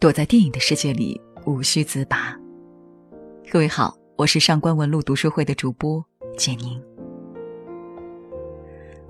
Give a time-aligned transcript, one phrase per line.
[0.00, 2.34] 躲在电影的世界里无需自拔。
[3.52, 6.02] 各位好，我是上官文露读书会的主播
[6.38, 6.82] 简宁。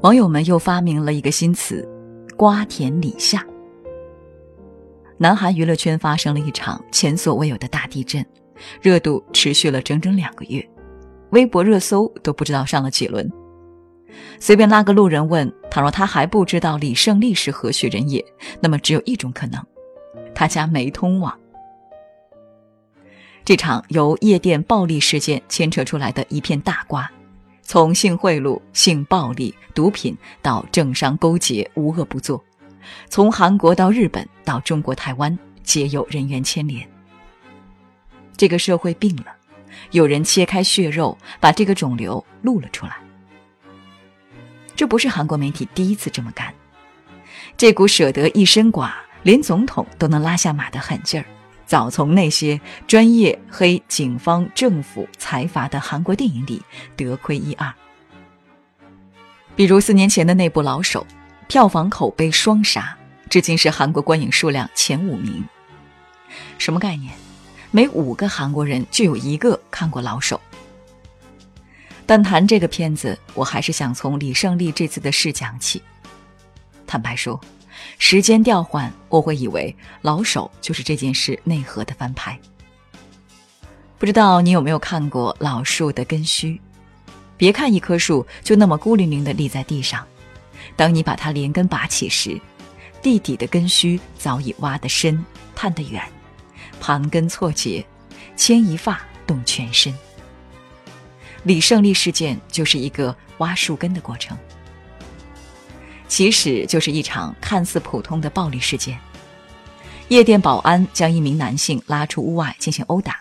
[0.00, 1.88] 网友们又发明了一个新词
[2.36, 3.46] “瓜田李下”。
[5.16, 8.26] 南韩娱乐圈发生了一场前所未有的大地震，
[8.82, 10.68] 热度持续了整整两个月，
[11.30, 13.30] 微博热搜都不知道上了几轮。
[14.40, 18.24] 随便拉个路人问，倘若他还不知道李胜利是何许人也，
[18.60, 19.64] 那么只有一种可能，
[20.34, 21.36] 他家没通网。
[23.44, 27.10] 这场由夜店暴力事件牵扯出来的一片大瓜，
[27.62, 32.42] 从性贿赂、性暴力、毒品到政商勾结，无恶不作。
[33.08, 36.88] 从韩国到日本到中国台湾，皆有人员牵连。
[38.36, 39.26] 这个社会病了，
[39.90, 42.96] 有人切开血肉，把这个肿瘤露了出来。
[44.76, 46.54] 这不是韩国媒体第一次这么干，
[47.56, 48.90] 这股舍得一身剐，
[49.22, 51.26] 连总统都能拉下马的狠劲儿，
[51.66, 56.62] 早从那些专业黑警方、政府、财阀的韩国电影里
[56.96, 57.72] 得窥一二。
[59.56, 61.06] 比如四年前的那部《老手》。
[61.50, 62.96] 票房口碑双杀，
[63.28, 65.44] 至今是韩国观影数量前五名。
[66.58, 67.12] 什么概念？
[67.72, 70.40] 每五个韩国人就有一个看过《老手》。
[72.06, 75.82] 但谈这个片子，我还是想从李胜利这次的事讲起。
[76.86, 77.40] 坦白说，
[77.98, 82.38] 时间调换，我会以为《老手》就是这件事内核的翻拍。
[83.98, 86.60] 不知道你有没有看过老树的根须？
[87.36, 90.06] 别看一棵树就那么孤零零的立在地上。
[90.76, 92.40] 当你把它连根拔起时，
[93.02, 96.02] 地底的根须早已挖得深、探得远，
[96.80, 97.84] 盘根错节，
[98.36, 99.94] 牵一发动全身。
[101.42, 104.36] 李胜利事件就是一个挖树根的过程。
[106.10, 108.98] 其实就是一场看似普通的暴力事件，
[110.08, 113.20] 夜店保安将一名男性拉出屋外进行殴打，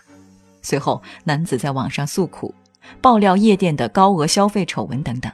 [0.60, 2.52] 随后男子在网上诉苦，
[3.00, 5.30] 爆料夜店的高额消费丑闻等等。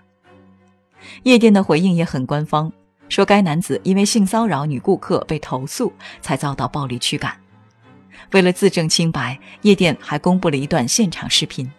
[1.23, 2.71] 夜店的回应也很官方，
[3.09, 5.91] 说该男子因为性骚扰女顾客被投诉，
[6.21, 7.35] 才遭到暴力驱赶。
[8.33, 11.73] 为了自证清白，夜店还公布了一段现场视频。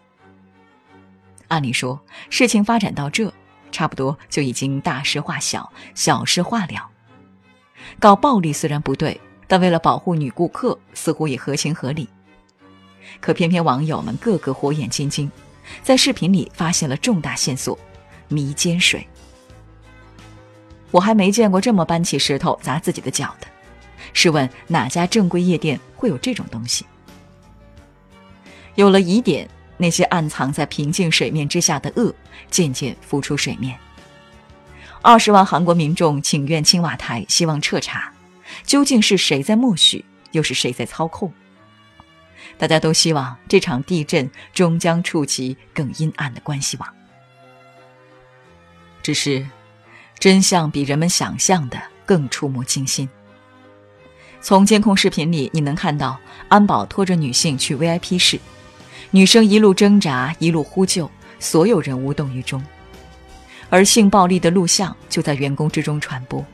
[1.50, 2.02] 按理说，
[2.32, 3.32] 事情发展到这，
[3.72, 6.90] 差不多就已经大事化小，小事化了。
[8.00, 12.08] 搞暴力虽然不对，但为了保护女顾客，似乎也合情合理。
[13.20, 15.32] 可偏偏网友们个个火眼金睛，
[15.82, 17.78] 在视频里发现了重大线索——
[18.28, 19.08] 迷奸水。
[20.92, 23.48] 我还没见过这么搬起石头砸自己的脚的。
[24.14, 26.86] 试问哪家正规夜店会有这种东西？
[28.76, 32.14] 有了疑点，那些暗藏在平静水面之下的恶
[32.50, 33.78] 渐渐浮出水面。
[35.02, 38.12] 二十万韩国民众请愿青瓦台，希望彻查，
[38.64, 41.32] 究竟是谁在默许，又是谁在操控？
[42.58, 46.94] 大家都希望这场地震终将触及更阴暗的关系网。
[49.02, 49.46] 只是。
[50.20, 53.08] 真相比人们想象的更触目惊心。
[54.42, 58.40] 从监控视频里，你能看到安保拖着女性去 VIP 室，
[59.12, 61.10] 女生一路挣扎，一路呼救，
[61.40, 62.64] 所有人无动于衷。
[63.70, 66.46] 而性暴力的录像就在员工之中传播。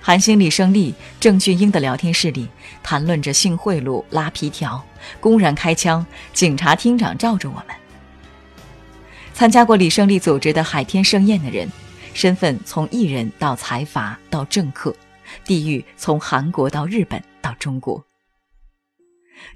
[0.00, 2.48] 韩星李胜利、郑俊英的聊天室里，
[2.82, 4.82] 谈论着性贿赂、拉皮条，
[5.20, 7.76] 公然开枪，警察厅长罩着我们。
[9.32, 11.68] 参加过李胜利组织的海天盛宴的人。
[12.14, 14.94] 身份从艺人到财阀到政客，
[15.46, 18.04] 地域从韩国到日本到中国。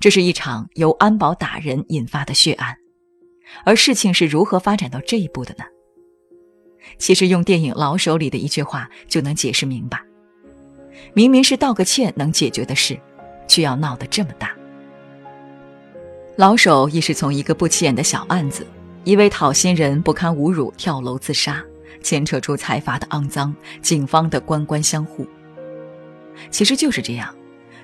[0.00, 2.76] 这是一场由安保打人引发的血案，
[3.64, 5.64] 而事情是如何发展到这一步的呢？
[6.98, 10.00] 其实用电影《老手》里的一句话就能解释明白：
[11.14, 12.98] 明明是道个歉能解决的事，
[13.48, 14.54] 却要闹得这么大。
[16.36, 18.66] 老手亦是从一个不起眼的小案子，
[19.04, 21.64] 一位讨薪人不堪侮辱跳楼自杀。
[22.02, 25.26] 牵扯出财阀的肮脏，警方的官官相护。
[26.52, 27.34] 其实就是这样，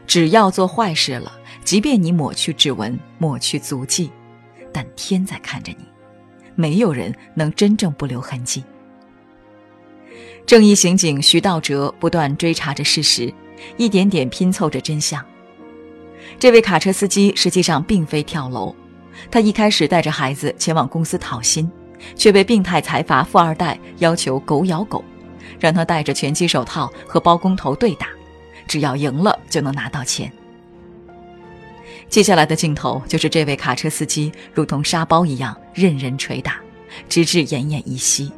[0.07, 1.33] 只要做坏事了，
[1.65, 4.11] 即便你抹去指纹、抹去足迹，
[4.73, 5.85] 但天在看着你，
[6.55, 8.63] 没有人能真正不留痕迹。
[10.45, 13.33] 正义刑警徐道哲不断追查着事实，
[13.77, 15.25] 一点点拼凑着真相。
[16.39, 18.75] 这位卡车司机实际上并非跳楼，
[19.31, 21.71] 他一开始带着孩子前往公司讨薪。
[22.17, 25.05] 却被病态财阀富二代要求狗咬狗，
[25.61, 28.09] 让他戴着拳击手套和包工头对打，
[28.67, 30.29] 只要赢了就能拿到钱。
[32.13, 36.61] 接下来的镜头就是这位卡车司机如同沙包一样任人捶打，
[37.09, 38.31] 直至奄奄一息，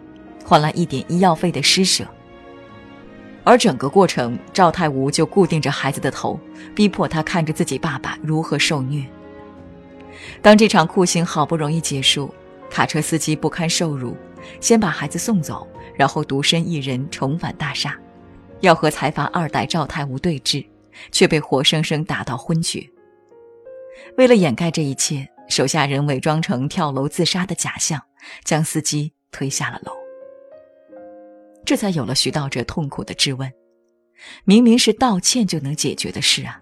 [0.44, 2.06] 换来一点医药费的施舍。
[3.42, 6.38] 而整个过程，赵太武就固定着孩子的头，
[6.72, 9.04] 逼迫他看着自己爸爸如何受虐。
[10.40, 12.32] 当这场酷刑好不容易结束，
[12.70, 14.16] 卡车司机不堪受辱，
[14.60, 15.66] 先把孩子送走，
[15.96, 17.98] 然后独身一人重返大厦，
[18.60, 20.64] 要和财阀二代赵太武对峙，
[21.10, 22.88] 却被活生生打到昏厥。
[24.16, 28.00] 为了掩盖这一切，手下人伪装成跳楼自杀的假象，
[28.44, 29.92] 将司机推下了楼。
[31.64, 33.50] 这才有了徐道者痛苦的质问：
[34.44, 36.60] 明明是道歉就能解决的事啊！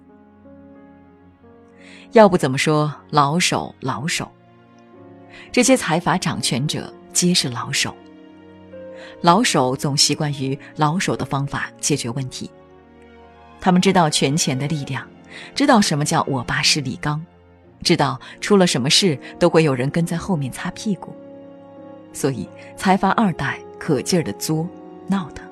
[2.12, 4.30] 要不怎么说老手老手？
[5.50, 7.94] 这些财阀掌权者皆是老手。
[9.20, 12.50] 老手总习惯于老手的方法解决问题。
[13.60, 15.08] 他们知道权钱的力量，
[15.54, 17.24] 知道什么叫我爸是李刚，
[17.82, 21.14] 知道出了什么事都会有人跟在后面擦屁股，
[22.12, 24.66] 所以财阀二代可劲儿的作。
[25.08, 25.44] 闹腾，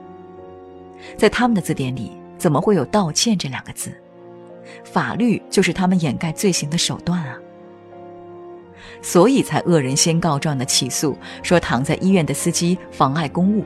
[1.19, 3.93] 在他们的字典里，怎么会有道歉这两个字？
[4.85, 7.37] 法律就是他们掩盖罪行的手段啊！
[9.03, 13.65] 所以才恶人先告状的起诉，说躺在医院的司机妨碍公务，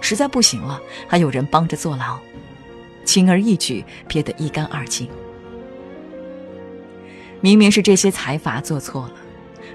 [0.00, 2.18] 实在不行了，还有人帮着坐牢，
[3.06, 5.08] 轻而易举，撇得一干二净。
[7.40, 9.12] 明明是这些财阀做错了，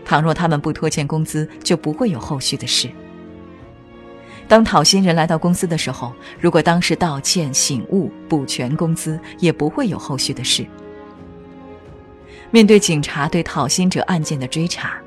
[0.06, 2.90] 倘若他们不拖欠工资，就不会有后续的事。
[4.48, 10.66] 当讨薪人来到公司的时候，如果当时道歉、醒悟、补全工资，也不会有后续的事。
[12.50, 14.98] 面对警察对讨薪者案件的追查，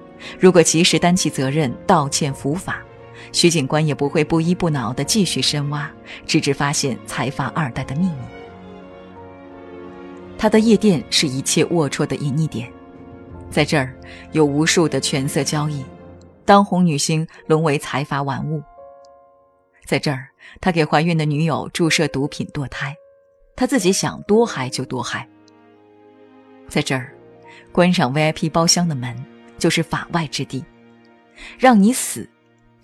[0.41, 2.82] 如果及时担起责任、道歉伏法，
[3.32, 5.91] 徐警官也不会不依不挠地继续深挖，
[6.26, 8.17] 直至发现财阀二代的秘密。
[10.38, 12.71] 他的夜店是一切龌龊的隐匿点，
[13.50, 13.94] 在这儿
[14.32, 15.85] 有无数的权色交易，
[16.44, 18.62] 当红女星沦为财阀玩物。
[19.87, 20.29] 在这儿，
[20.61, 22.94] 他给怀孕的女友注射毒品堕胎，
[23.56, 25.27] 他自己想多嗨就多嗨。
[26.69, 27.12] 在这儿，
[27.70, 29.15] 关上 VIP 包厢的门
[29.59, 30.65] 就是法外之地，
[31.59, 32.29] 让你死，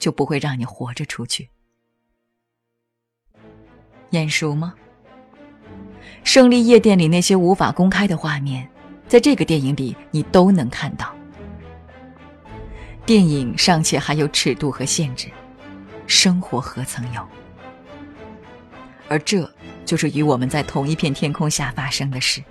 [0.00, 1.50] 就不会让你活着出去。
[4.10, 4.74] 眼熟吗？
[6.24, 8.68] 胜利夜店里那些无法公开的画面，
[9.06, 11.14] 在这个电影里你都能看到。
[13.06, 15.28] 电影尚且还有尺度和限制。
[16.06, 17.24] 生活何曾有？
[19.08, 19.48] 而这
[19.84, 22.42] 就是与我们在同一片天空下发生的事。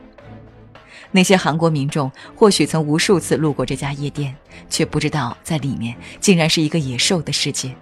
[1.12, 4.36] 那些韩国民众或许曾无数次路过这家夜店，
[4.70, 7.74] 却不知道在里面竟然是一个野兽的世界。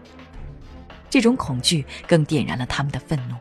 [1.09, 3.35] 这种恐惧更点燃了他们的愤怒。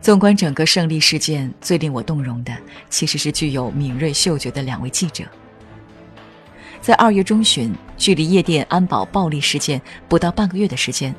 [0.00, 2.56] 纵观整个胜利事件，最令我动容的
[2.88, 5.24] 其实是具有敏锐嗅觉的两位记者。
[6.80, 11.12] 在二月中旬，距离夜店安保暴力事件不到半个月的时间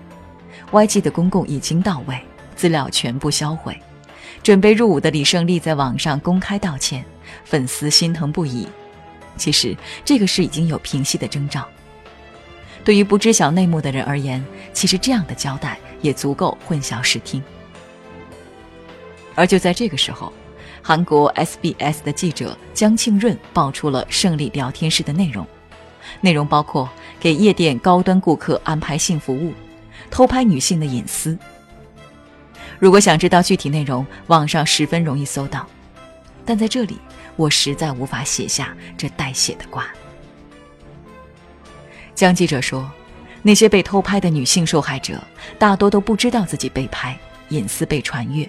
[0.71, 2.17] ，YG 的公共已经到位，
[2.55, 3.77] 资料全部销毁。
[4.47, 7.03] 准备入伍的李胜利在网上公开道歉，
[7.43, 8.65] 粉丝心疼不已。
[9.35, 11.67] 其实这个事已经有平息的征兆。
[12.81, 14.41] 对于不知晓内幕的人而言，
[14.71, 17.43] 其实这样的交代也足够混淆视听。
[19.35, 20.31] 而就在这个时候，
[20.81, 25.45] 韩国 SBS 的记者姜庆润爆出了胜利聊天室的内容，
[26.21, 26.89] 内容包括
[27.19, 29.51] 给夜店高端顾客安排性服务、
[30.09, 31.37] 偷拍女性的隐私。
[32.79, 35.67] 如果想知道具体内容，网上十分容易搜到，
[36.45, 36.97] 但在这里
[37.35, 39.87] 我实在无法写下这带血的瓜。
[42.13, 42.89] 江记者说，
[43.41, 45.21] 那些被偷拍的女性受害者
[45.57, 47.17] 大多都不知道自己被拍，
[47.49, 48.47] 隐私被传阅。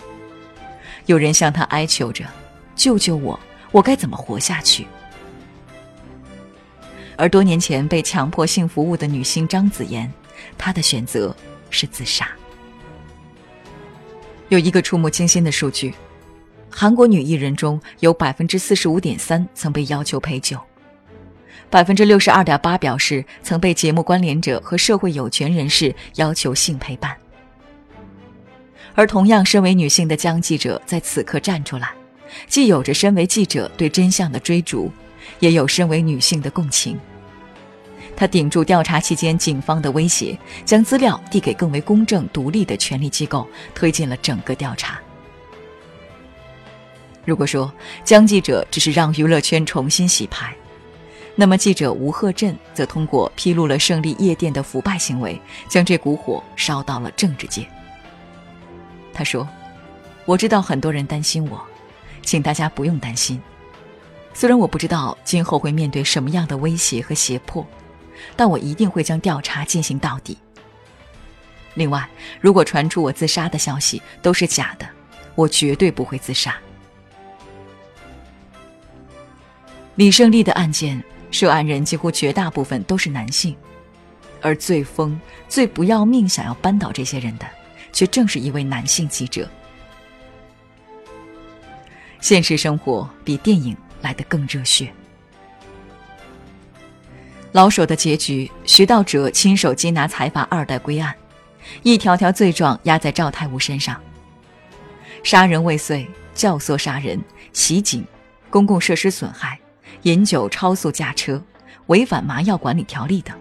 [1.06, 2.24] 有人向他哀求着
[2.76, 3.38] ：“救救我，
[3.70, 4.86] 我该怎么活下去？”
[7.16, 10.10] 而多年前被强迫性服务的女星张子妍，
[10.56, 11.34] 她的选择
[11.70, 12.28] 是自杀。
[14.48, 15.92] 有一个触目惊心的数据：
[16.70, 20.58] 韩国女艺人中有百分之四十五点三曾被要求陪酒，
[21.68, 27.14] 百分之六十二点八表示曾被节目关联者和社会有权人士要求性陪伴。
[28.94, 31.90] 而同样身为女性的江记者在此刻站出来，
[32.48, 34.90] 既有着身为记者对真相的追逐，
[35.40, 36.98] 也有身为女性的共情。
[38.18, 43.46] 他顶住调查期间警方的威胁，将资料递给更为公正独立的权力机构，
[43.76, 44.98] 推进了整个调查。
[47.24, 47.72] 如果说
[48.02, 50.52] 江记者只是让娱乐圈重新洗牌，
[51.36, 57.64] 那么记者吴鹤镇则通过披露了胜利夜店的腐败行为，将这股火烧到了政治界。
[59.12, 59.48] 他说
[60.26, 61.64] ：“我知道很多人担心我，
[62.22, 63.40] 请大家不用担心。
[64.34, 67.64] 虽然我不知道今后会面对什么样的威胁和胁迫，
[68.36, 70.38] 但我一定会将调查进行到底。
[71.74, 72.08] 另外，
[72.40, 74.88] 如果传出我自杀的消息都是假的，
[75.34, 76.56] 我绝对不会自杀。
[79.94, 83.56] 李胜利的案件，涉案人几乎绝大部分都是男性，
[84.40, 87.46] 而最疯、最不要命想要扳倒这些人的，
[87.92, 89.48] 却正是一位男性记者。
[92.20, 94.92] 现实生活比电影来得更热血。
[97.52, 101.14] 老手的结局，徐道哲亲手缉拿财阀二代归案，
[101.82, 104.00] 一条条罪状压在赵太武身上：
[105.22, 107.18] 杀人未遂、教唆杀人、
[107.52, 108.04] 袭警、
[108.50, 109.58] 公共设施损害、
[110.02, 111.42] 饮酒超速驾车、
[111.86, 113.36] 违反麻药管理条例等。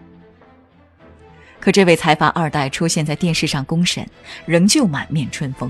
[1.59, 4.07] 可这位财阀二代出现在电视上公审，
[4.45, 5.69] 仍旧满面春风。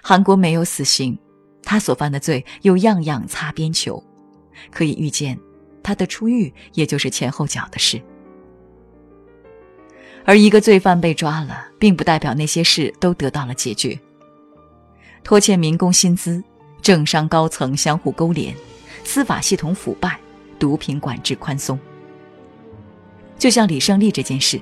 [0.00, 1.18] 韩国没有死刑。
[1.64, 4.02] 他所犯的罪又样样擦边球，
[4.72, 5.38] 可以预见，
[5.82, 8.00] 他的出狱也就是前后脚的事。
[10.24, 13.98] 而一个罪犯被抓了，并不代表那些事都得到了解决。
[15.24, 16.42] 拖欠民工薪资，
[16.80, 18.54] 政商高层相互勾连，
[19.04, 20.18] 司法系统腐败，
[20.58, 21.78] 毒品管制宽松。
[23.38, 24.60] 就像李胜利这件事，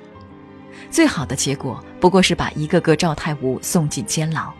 [0.91, 4.53] 最好的结果不过是把一个个赵太武送进监牢。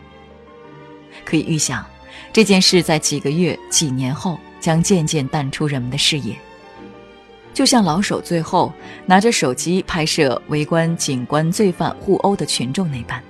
[1.25, 1.85] 可以预想。
[2.33, 6.35] 这件事在几个月、几年后将渐渐淡出人们的视野，
[7.53, 8.71] 就像老手最后
[9.05, 13.21] 拿着手机拍摄围观警官罪犯互殴的群众那般。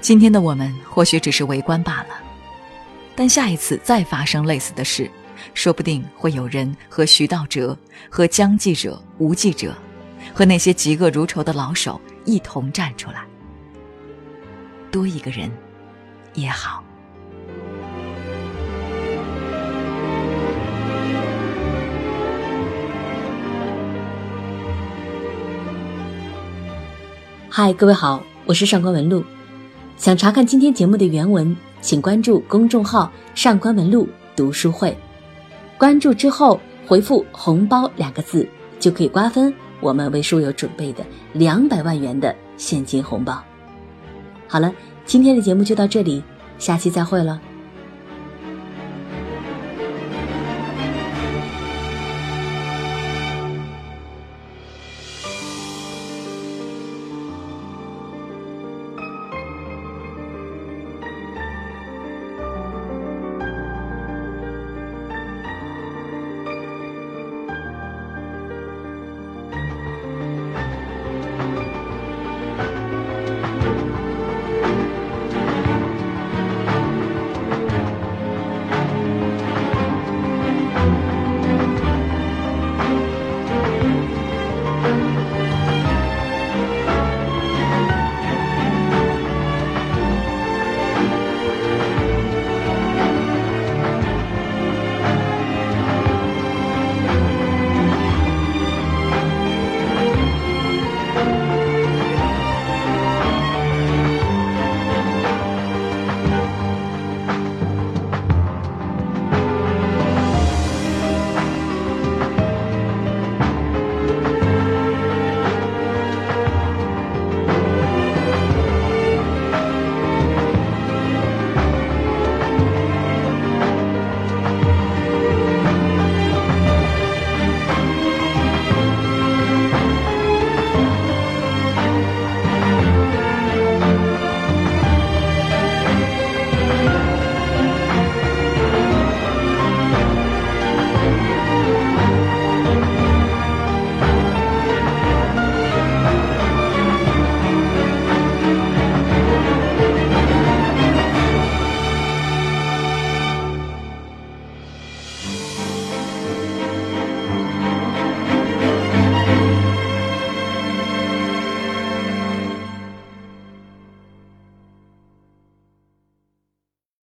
[0.00, 2.08] 今天的我们或许只是围观罢了，
[3.14, 5.10] 但下一次再发生类似的事，
[5.54, 7.76] 说不定会有人和徐道哲、
[8.08, 9.74] 和江记者、吴记者，
[10.34, 13.24] 和那些嫉恶如仇的老手一同站出来，
[14.90, 15.50] 多一个人。
[16.34, 16.84] 也好。
[27.62, 29.22] 嗨，各位好，我是上官文露。
[29.98, 34.96] 想查看今天节目的原文，请关注公众号“上官文露读书会”。
[35.76, 38.48] 关注之后回复“红包”两个字，
[38.78, 43.38] 就可以瓜分我们为书友准备的两百万元的现金红包。
[44.48, 44.72] 好了。
[45.04, 46.22] 今天的节目就到这里，
[46.58, 47.38] 下期再会了。